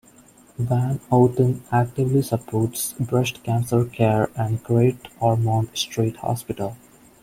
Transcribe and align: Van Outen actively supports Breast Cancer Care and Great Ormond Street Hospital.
Van 0.57 0.99
Outen 1.13 1.61
actively 1.71 2.23
supports 2.23 2.93
Breast 2.93 3.43
Cancer 3.43 3.85
Care 3.85 4.31
and 4.35 4.63
Great 4.63 4.97
Ormond 5.19 5.69
Street 5.77 6.17
Hospital. 6.17 6.75